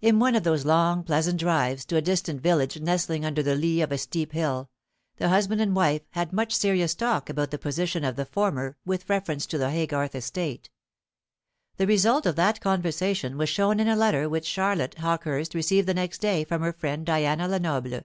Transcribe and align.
In 0.00 0.20
one 0.20 0.36
of 0.36 0.44
those 0.44 0.64
long 0.64 1.02
pleasant 1.02 1.40
drives 1.40 1.84
to 1.86 1.96
a 1.96 2.00
distant 2.00 2.40
village 2.40 2.78
nestling 2.78 3.24
under 3.24 3.42
the 3.42 3.56
lee 3.56 3.80
of 3.80 3.90
a 3.90 3.98
steep 3.98 4.30
hill, 4.30 4.70
the 5.16 5.30
husband 5.30 5.60
and 5.60 5.74
wife 5.74 6.02
had 6.10 6.32
much 6.32 6.52
serious 6.54 6.94
talk 6.94 7.28
about 7.28 7.50
the 7.50 7.58
position 7.58 8.04
of 8.04 8.14
the 8.14 8.24
former 8.24 8.76
with 8.84 9.10
reference 9.10 9.46
to 9.46 9.58
the 9.58 9.70
Haygarth 9.72 10.14
estate. 10.14 10.70
The 11.76 11.88
result 11.88 12.24
of 12.24 12.36
that 12.36 12.60
conversation 12.60 13.36
was 13.36 13.48
shown 13.48 13.80
in 13.80 13.88
a 13.88 13.96
letter 13.96 14.28
which 14.28 14.46
Charlotte 14.46 14.98
Hawkehurst 14.98 15.54
received 15.56 15.88
the 15.88 15.92
next 15.94 16.18
day 16.20 16.44
from 16.44 16.62
her 16.62 16.72
friend 16.72 17.04
Diana 17.04 17.48
Lenoble. 17.48 18.02